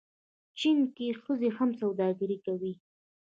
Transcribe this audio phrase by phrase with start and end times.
[0.59, 2.73] چین کې ښځې هم سوداګري کوي.